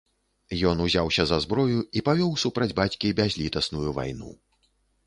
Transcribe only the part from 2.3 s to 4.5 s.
супраць бацькі бязлітасную вайну.